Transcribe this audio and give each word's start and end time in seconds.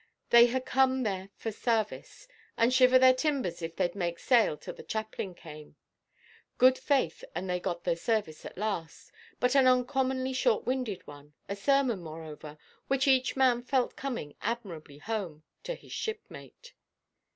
They 0.31 0.47
had 0.47 0.65
come 0.65 1.03
there 1.03 1.29
for 1.35 1.51
sarvice, 1.51 2.27
and 2.57 2.73
shiver 2.73 2.97
their 2.97 3.13
timbers 3.13 3.61
if 3.61 3.75
theyʼd 3.75 3.93
make 3.93 4.17
sail 4.17 4.57
till 4.57 4.73
the 4.73 4.81
chaplain 4.81 5.35
came. 5.35 5.75
Good 6.57 6.79
faith, 6.79 7.23
and 7.35 7.47
they 7.47 7.59
got 7.59 7.83
their 7.83 7.95
service 7.95 8.43
at 8.43 8.57
last, 8.57 9.11
but 9.39 9.53
an 9.55 9.67
uncommonly 9.67 10.33
short–winded 10.33 11.05
one, 11.05 11.35
a 11.47 11.55
sermon, 11.55 12.01
moreover, 12.01 12.57
which 12.87 13.07
each 13.07 13.35
man 13.35 13.61
felt 13.61 13.95
coming 13.95 14.33
admirably 14.41 14.97
home—to 14.97 15.75
his 15.75 15.91
shipmate. 15.91 16.73